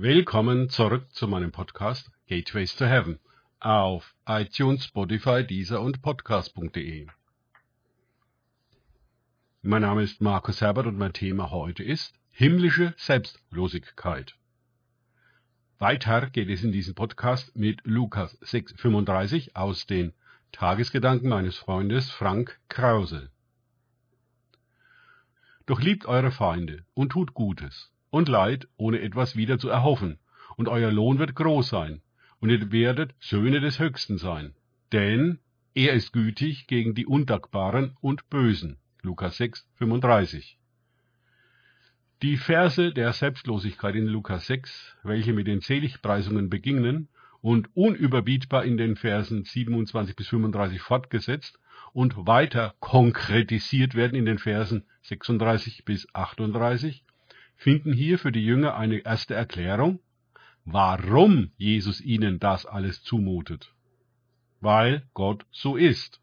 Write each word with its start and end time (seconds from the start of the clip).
Willkommen 0.00 0.70
zurück 0.70 1.12
zu 1.12 1.26
meinem 1.26 1.50
Podcast 1.50 2.12
Gateways 2.28 2.76
to 2.76 2.84
Heaven 2.84 3.18
auf 3.58 4.14
iTunes, 4.28 4.84
Spotify, 4.84 5.44
Deezer 5.44 5.80
und 5.80 6.02
Podcast.de. 6.02 7.08
Mein 9.62 9.82
Name 9.82 10.04
ist 10.04 10.20
Markus 10.20 10.60
Herbert 10.60 10.86
und 10.86 10.98
mein 10.98 11.12
Thema 11.12 11.50
heute 11.50 11.82
ist 11.82 12.14
himmlische 12.30 12.94
Selbstlosigkeit. 12.96 14.36
Weiter 15.80 16.30
geht 16.30 16.48
es 16.48 16.62
in 16.62 16.70
diesem 16.70 16.94
Podcast 16.94 17.56
mit 17.56 17.80
Lukas 17.82 18.40
6,35 18.42 19.56
aus 19.56 19.88
den 19.88 20.12
Tagesgedanken 20.52 21.28
meines 21.28 21.56
Freundes 21.56 22.08
Frank 22.08 22.60
Krause. 22.68 23.32
Doch 25.66 25.80
liebt 25.80 26.06
eure 26.06 26.30
Feinde 26.30 26.84
und 26.94 27.10
tut 27.10 27.34
Gutes 27.34 27.90
und 28.10 28.28
Leid, 28.28 28.68
ohne 28.76 29.00
etwas 29.00 29.36
wieder 29.36 29.58
zu 29.58 29.68
erhoffen, 29.68 30.18
und 30.56 30.68
euer 30.68 30.90
Lohn 30.90 31.18
wird 31.18 31.34
groß 31.34 31.68
sein, 31.68 32.02
und 32.40 32.50
ihr 32.50 32.72
werdet 32.72 33.14
Söhne 33.20 33.60
des 33.60 33.78
Höchsten 33.78 34.18
sein. 34.18 34.54
Denn 34.92 35.38
er 35.74 35.92
ist 35.92 36.12
gütig 36.12 36.66
gegen 36.66 36.94
die 36.94 37.06
Undankbaren 37.06 37.96
und 38.00 38.28
Bösen. 38.30 38.78
Lukas 39.02 39.36
6, 39.36 39.66
35. 39.74 40.58
Die 42.22 42.36
Verse 42.36 42.92
der 42.92 43.12
Selbstlosigkeit 43.12 43.94
in 43.94 44.06
Lukas 44.06 44.48
6, 44.48 44.96
welche 45.04 45.32
mit 45.32 45.46
den 45.46 45.60
Seligpreisungen 45.60 46.50
beginnen 46.50 47.08
und 47.40 47.68
unüberbietbar 47.76 48.64
in 48.64 48.76
den 48.76 48.96
Versen 48.96 49.44
27 49.44 50.16
bis 50.16 50.26
35 50.26 50.80
fortgesetzt 50.80 51.60
und 51.92 52.26
weiter 52.26 52.74
konkretisiert 52.80 53.94
werden 53.94 54.16
in 54.16 54.24
den 54.24 54.38
Versen 54.38 54.84
36 55.02 55.84
bis 55.84 56.12
38, 56.12 57.04
finden 57.58 57.92
hier 57.92 58.18
für 58.18 58.32
die 58.32 58.44
Jünger 58.44 58.76
eine 58.76 58.98
erste 58.98 59.34
Erklärung, 59.34 59.98
warum 60.64 61.50
Jesus 61.56 62.00
ihnen 62.00 62.38
das 62.38 62.64
alles 62.64 63.02
zumutet. 63.02 63.74
Weil 64.60 65.02
Gott 65.12 65.44
so 65.50 65.76
ist. 65.76 66.20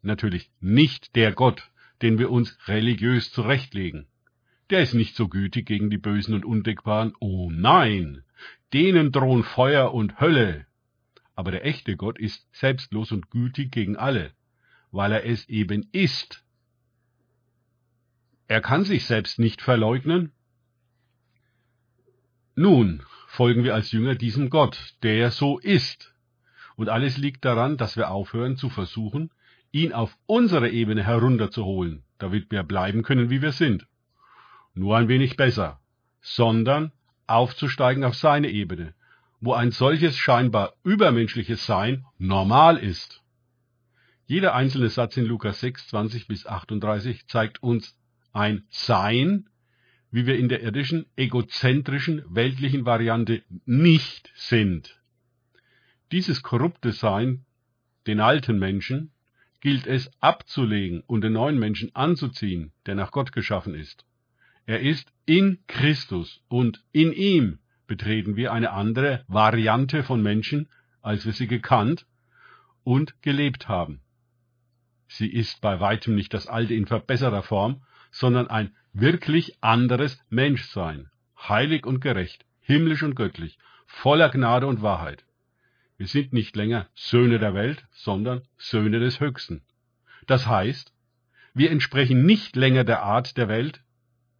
Natürlich 0.00 0.50
nicht 0.60 1.14
der 1.16 1.32
Gott, 1.32 1.70
den 2.00 2.18
wir 2.18 2.30
uns 2.30 2.56
religiös 2.68 3.32
zurechtlegen. 3.32 4.06
Der 4.70 4.82
ist 4.82 4.94
nicht 4.94 5.16
so 5.16 5.28
gütig 5.28 5.66
gegen 5.66 5.90
die 5.90 5.98
Bösen 5.98 6.34
und 6.34 6.44
Undeckbaren. 6.44 7.14
Oh 7.18 7.50
nein, 7.50 8.22
denen 8.72 9.10
drohen 9.10 9.42
Feuer 9.42 9.92
und 9.92 10.20
Hölle. 10.20 10.66
Aber 11.34 11.50
der 11.50 11.66
echte 11.66 11.96
Gott 11.96 12.18
ist 12.18 12.46
selbstlos 12.52 13.10
und 13.10 13.30
gütig 13.30 13.72
gegen 13.72 13.96
alle, 13.96 14.32
weil 14.92 15.12
er 15.12 15.26
es 15.26 15.48
eben 15.48 15.88
ist 15.92 16.41
er 18.52 18.60
kann 18.60 18.84
sich 18.84 19.06
selbst 19.06 19.38
nicht 19.38 19.62
verleugnen. 19.62 20.30
Nun 22.54 23.02
folgen 23.26 23.64
wir 23.64 23.74
als 23.74 23.92
Jünger 23.92 24.14
diesem 24.14 24.50
Gott, 24.50 24.92
der 25.02 25.30
so 25.30 25.58
ist. 25.58 26.14
Und 26.76 26.90
alles 26.90 27.16
liegt 27.16 27.46
daran, 27.46 27.78
dass 27.78 27.96
wir 27.96 28.10
aufhören 28.10 28.58
zu 28.58 28.68
versuchen, 28.68 29.30
ihn 29.70 29.94
auf 29.94 30.14
unsere 30.26 30.68
Ebene 30.68 31.02
herunterzuholen, 31.02 32.04
damit 32.18 32.50
wir 32.50 32.62
bleiben 32.62 33.02
können, 33.02 33.30
wie 33.30 33.40
wir 33.40 33.52
sind. 33.52 33.86
Nur 34.74 34.98
ein 34.98 35.08
wenig 35.08 35.38
besser, 35.38 35.80
sondern 36.20 36.92
aufzusteigen 37.26 38.04
auf 38.04 38.16
seine 38.16 38.50
Ebene, 38.50 38.94
wo 39.40 39.54
ein 39.54 39.70
solches 39.70 40.18
scheinbar 40.18 40.74
übermenschliches 40.84 41.64
Sein 41.64 42.04
normal 42.18 42.76
ist. 42.76 43.22
Jeder 44.26 44.54
einzelne 44.54 44.90
Satz 44.90 45.16
in 45.16 45.24
Lukas 45.24 45.60
6, 45.60 45.88
20 45.88 46.28
bis 46.28 46.46
38 46.46 47.26
zeigt 47.28 47.62
uns 47.62 47.96
ein 48.32 48.64
Sein, 48.70 49.48
wie 50.10 50.26
wir 50.26 50.38
in 50.38 50.48
der 50.48 50.62
irdischen, 50.62 51.06
egozentrischen, 51.16 52.22
weltlichen 52.28 52.84
Variante 52.84 53.42
nicht 53.64 54.30
sind. 54.34 55.00
Dieses 56.12 56.42
korrupte 56.42 56.92
Sein, 56.92 57.44
den 58.06 58.20
alten 58.20 58.58
Menschen, 58.58 59.12
gilt 59.60 59.86
es 59.86 60.10
abzulegen 60.20 61.02
und 61.06 61.22
den 61.22 61.32
neuen 61.32 61.58
Menschen 61.58 61.94
anzuziehen, 61.94 62.72
der 62.84 62.94
nach 62.94 63.12
Gott 63.12 63.32
geschaffen 63.32 63.74
ist. 63.74 64.04
Er 64.66 64.80
ist 64.80 65.12
in 65.24 65.58
Christus 65.66 66.42
und 66.48 66.84
in 66.92 67.12
ihm 67.12 67.58
betreten 67.86 68.36
wir 68.36 68.52
eine 68.52 68.72
andere 68.72 69.24
Variante 69.28 70.02
von 70.02 70.22
Menschen, 70.22 70.68
als 71.00 71.24
wir 71.26 71.32
sie 71.32 71.46
gekannt 71.46 72.06
und 72.84 73.20
gelebt 73.22 73.68
haben. 73.68 74.00
Sie 75.08 75.28
ist 75.28 75.60
bei 75.60 75.80
weitem 75.80 76.14
nicht 76.14 76.34
das 76.34 76.46
alte 76.46 76.74
in 76.74 76.86
verbesserter 76.86 77.42
Form, 77.42 77.82
sondern 78.12 78.46
ein 78.46 78.76
wirklich 78.92 79.56
anderes 79.62 80.22
Menschsein, 80.28 81.10
heilig 81.36 81.84
und 81.86 82.00
gerecht, 82.00 82.44
himmlisch 82.60 83.02
und 83.02 83.16
göttlich, 83.16 83.58
voller 83.86 84.28
Gnade 84.28 84.68
und 84.68 84.82
Wahrheit. 84.82 85.24
Wir 85.96 86.06
sind 86.06 86.32
nicht 86.32 86.54
länger 86.54 86.88
Söhne 86.94 87.38
der 87.38 87.54
Welt, 87.54 87.84
sondern 87.90 88.42
Söhne 88.56 89.00
des 89.00 89.18
Höchsten. 89.18 89.62
Das 90.26 90.46
heißt, 90.46 90.92
wir 91.54 91.70
entsprechen 91.70 92.24
nicht 92.24 92.54
länger 92.54 92.84
der 92.84 93.02
Art 93.02 93.36
der 93.36 93.48
Welt, 93.48 93.82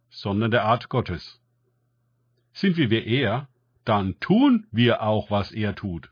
sondern 0.09 0.51
der 0.51 0.65
Art 0.65 0.89
Gottes. 0.89 1.41
Sind 2.53 2.77
wir 2.77 2.89
wie 2.89 3.03
er, 3.03 3.49
dann 3.85 4.19
tun 4.19 4.67
wir 4.71 5.01
auch, 5.01 5.31
was 5.31 5.51
er 5.51 5.75
tut, 5.75 6.09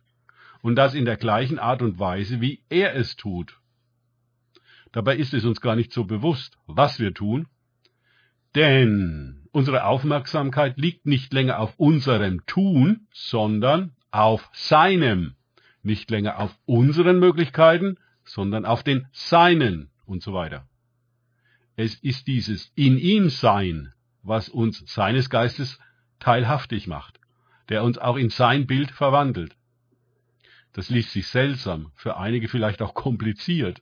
und 0.61 0.75
das 0.75 0.93
in 0.93 1.05
der 1.05 1.17
gleichen 1.17 1.59
Art 1.59 1.81
und 1.81 1.99
Weise, 1.99 2.41
wie 2.41 2.63
er 2.69 2.95
es 2.95 3.15
tut. 3.15 3.60
Dabei 4.91 5.15
ist 5.15 5.33
es 5.33 5.45
uns 5.45 5.61
gar 5.61 5.75
nicht 5.75 5.93
so 5.93 6.03
bewusst, 6.03 6.57
was 6.67 6.99
wir 6.99 7.13
tun, 7.13 7.47
denn 8.55 9.47
unsere 9.51 9.85
Aufmerksamkeit 9.85 10.77
liegt 10.77 11.05
nicht 11.05 11.31
länger 11.33 11.59
auf 11.59 11.73
unserem 11.77 12.45
Tun, 12.45 13.07
sondern 13.13 13.95
auf 14.11 14.49
seinem, 14.53 15.35
nicht 15.83 16.11
länger 16.11 16.39
auf 16.39 16.57
unseren 16.65 17.19
Möglichkeiten, 17.19 17.97
sondern 18.25 18.65
auf 18.65 18.83
den 18.83 19.07
seinen 19.11 19.89
und 20.05 20.21
so 20.21 20.33
weiter. 20.33 20.67
Es 21.77 21.95
ist 21.95 22.27
dieses 22.27 22.71
in 22.75 22.97
ihm 22.97 23.29
Sein, 23.29 23.93
was 24.23 24.49
uns 24.49 24.83
seines 24.85 25.29
Geistes 25.29 25.79
teilhaftig 26.19 26.87
macht, 26.87 27.19
der 27.69 27.83
uns 27.83 27.97
auch 27.97 28.17
in 28.17 28.29
sein 28.29 28.67
Bild 28.67 28.91
verwandelt. 28.91 29.55
Das 30.73 30.89
liest 30.89 31.11
sich 31.11 31.27
seltsam, 31.27 31.91
für 31.95 32.17
einige 32.17 32.47
vielleicht 32.47 32.81
auch 32.81 32.93
kompliziert, 32.93 33.81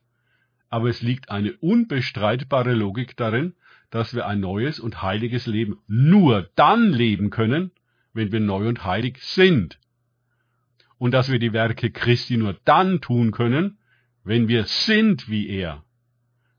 aber 0.69 0.89
es 0.89 1.01
liegt 1.01 1.29
eine 1.31 1.53
unbestreitbare 1.53 2.73
Logik 2.73 3.17
darin, 3.17 3.55
dass 3.89 4.13
wir 4.13 4.27
ein 4.27 4.39
neues 4.39 4.79
und 4.79 5.01
heiliges 5.01 5.47
Leben 5.47 5.79
nur 5.87 6.49
dann 6.55 6.93
leben 6.93 7.31
können, 7.31 7.71
wenn 8.13 8.31
wir 8.31 8.39
neu 8.39 8.67
und 8.67 8.85
heilig 8.85 9.17
sind. 9.21 9.79
Und 10.97 11.11
dass 11.11 11.31
wir 11.31 11.39
die 11.39 11.53
Werke 11.53 11.89
Christi 11.89 12.37
nur 12.37 12.53
dann 12.65 13.01
tun 13.01 13.31
können, 13.31 13.79
wenn 14.23 14.47
wir 14.47 14.65
sind 14.65 15.27
wie 15.29 15.47
er. 15.47 15.83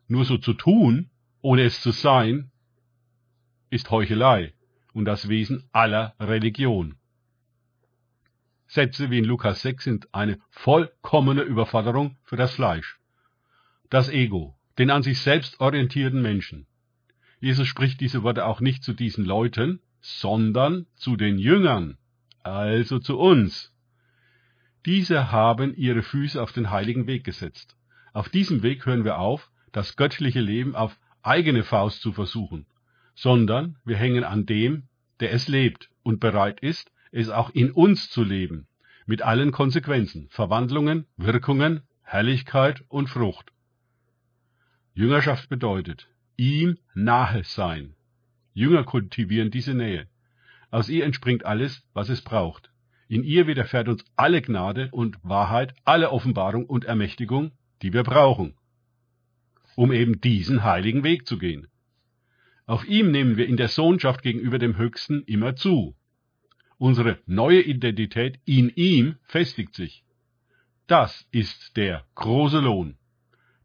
Nur 0.09 0.25
so 0.25 0.39
zu 0.39 0.55
tun, 0.55 1.11
ohne 1.41 1.63
es 1.63 1.81
zu 1.81 1.93
sein, 1.93 2.51
ist 3.69 3.91
Heuchelei 3.91 4.55
und 4.93 5.05
das 5.05 5.29
Wesen 5.29 5.69
aller 5.71 6.15
Religion. 6.19 6.97
Sätze 8.67 9.11
wie 9.11 9.19
in 9.19 9.25
Lukas 9.25 9.63
6 9.63 9.85
sind 9.85 10.15
eine 10.15 10.41
vollkommene 10.51 11.43
Überforderung 11.43 12.17
für 12.25 12.37
das 12.37 12.55
Fleisch 12.55 13.00
das 13.91 14.09
Ego, 14.09 14.57
den 14.79 14.91
an 14.91 15.03
sich 15.03 15.19
selbst 15.21 15.61
orientierten 15.61 16.23
Menschen. 16.23 16.67
Jesus 17.41 17.67
spricht 17.67 18.01
diese 18.01 18.23
Worte 18.23 18.47
auch 18.47 18.61
nicht 18.61 18.85
zu 18.85 18.93
diesen 18.93 19.25
Leuten, 19.25 19.81
sondern 20.01 20.87
zu 20.95 21.17
den 21.17 21.39
Jüngern, 21.39 21.99
also 22.43 22.99
zu 22.99 23.19
uns. 23.19 23.73
Diese 24.87 25.31
haben 25.31 25.75
ihre 25.75 26.03
Füße 26.03 26.41
auf 26.41 26.53
den 26.53 26.71
heiligen 26.71 27.07
Weg 27.07 27.25
gesetzt. 27.25 27.77
Auf 28.13 28.29
diesem 28.29 28.63
Weg 28.63 28.87
hören 28.87 29.05
wir 29.05 29.19
auf, 29.19 29.51
das 29.73 29.97
göttliche 29.97 30.41
Leben 30.41 30.75
auf 30.75 30.99
eigene 31.23 31.65
Faust 31.65 32.01
zu 32.01 32.13
versuchen, 32.13 32.67
sondern 33.15 33.77
wir 33.85 33.97
hängen 33.97 34.25
an 34.25 34.47
dem, 34.47 34.85
der 35.21 35.33
es 35.33 35.49
lebt 35.49 35.91
und 36.03 36.21
bereit 36.21 36.61
ist, 36.61 36.91
es 37.13 37.29
auch 37.29 37.51
in 37.51 37.73
uns 37.73 38.09
zu 38.09 38.23
leben, 38.23 38.69
mit 39.07 39.23
allen 39.23 39.53
Konsequenzen, 39.53 40.29
Verwandlungen, 40.31 41.07
Wirkungen, 41.17 41.83
Herrlichkeit 42.03 42.85
und 42.89 43.09
Frucht. 43.09 43.53
Jüngerschaft 44.95 45.49
bedeutet, 45.49 46.09
ihm 46.37 46.79
nahe 46.95 47.45
sein. 47.45 47.95
Jünger 48.55 48.85
kultivieren 48.85 49.51
diese 49.51 49.75
Nähe. 49.75 50.09
Aus 50.71 50.89
ihr 50.89 51.05
entspringt 51.05 51.45
alles, 51.45 51.83
was 51.95 52.09
es 52.09 52.23
braucht. 52.23 52.71
In 53.09 53.25
ihr 53.25 53.47
widerfährt 53.47 53.89
uns 53.89 54.05
alle 54.17 54.43
Gnade 54.43 54.89
und 54.93 55.19
Wahrheit, 55.23 55.75
alle 55.85 56.11
Offenbarung 56.11 56.67
und 56.67 56.85
Ermächtigung, 56.85 57.53
die 57.83 57.93
wir 57.93 58.05
brauchen, 58.05 58.55
um 59.75 59.93
eben 59.93 60.21
diesen 60.21 60.63
heiligen 60.63 61.03
Weg 61.03 61.27
zu 61.27 61.39
gehen. 61.39 61.67
Auf 62.67 62.87
ihm 62.87 63.11
nehmen 63.11 63.37
wir 63.37 63.49
in 63.49 63.57
der 63.57 63.69
Sohnschaft 63.69 64.23
gegenüber 64.23 64.59
dem 64.59 64.77
Höchsten 64.77 65.23
immer 65.25 65.57
zu. 65.57 65.97
Unsere 66.79 67.19
neue 67.27 67.63
Identität 67.63 68.39
in 68.45 68.71
ihm 68.71 69.17
festigt 69.25 69.75
sich. 69.75 70.05
Das 70.87 71.27
ist 71.31 71.77
der 71.77 72.05
große 72.15 72.61
Lohn. 72.61 72.97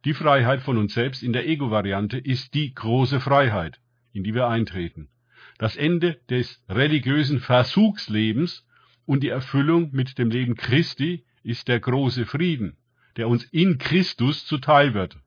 Die 0.05 0.13
Freiheit 0.13 0.61
von 0.61 0.77
uns 0.77 0.93
selbst 0.93 1.23
in 1.23 1.33
der 1.33 1.47
Ego-Variante 1.47 2.19
ist 2.19 2.53
die 2.53 2.75
große 2.75 3.19
Freiheit, 3.19 3.79
in 4.13 4.23
die 4.23 4.35
wir 4.35 4.47
eintreten. 4.47 5.09
Das 5.57 5.75
Ende 5.75 6.19
des 6.29 6.61
religiösen 6.69 7.39
Versuchslebens 7.39 8.67
und 9.07 9.23
die 9.23 9.29
Erfüllung 9.29 9.89
mit 9.93 10.19
dem 10.19 10.29
Leben 10.29 10.55
Christi 10.55 11.25
ist 11.41 11.67
der 11.67 11.79
große 11.79 12.27
Frieden, 12.27 12.77
der 13.17 13.27
uns 13.27 13.45
in 13.45 13.79
Christus 13.79 14.45
zuteil 14.45 14.93
wird. 14.93 15.17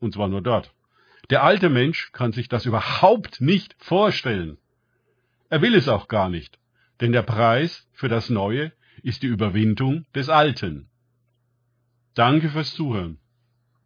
Und 0.00 0.12
zwar 0.12 0.28
nur 0.28 0.42
dort. 0.42 0.74
Der 1.30 1.42
alte 1.42 1.70
Mensch 1.70 2.12
kann 2.12 2.32
sich 2.32 2.50
das 2.50 2.66
überhaupt 2.66 3.40
nicht 3.40 3.74
vorstellen. 3.78 4.58
Er 5.48 5.62
will 5.62 5.74
es 5.74 5.88
auch 5.88 6.08
gar 6.08 6.28
nicht, 6.28 6.58
denn 7.00 7.12
der 7.12 7.22
Preis 7.22 7.88
für 7.92 8.08
das 8.08 8.28
Neue 8.28 8.72
ist 9.02 9.22
die 9.22 9.28
Überwindung 9.28 10.04
des 10.14 10.28
Alten. 10.28 10.90
Danke 12.14 12.50
fürs 12.50 12.74
Zuhören. 12.74 13.18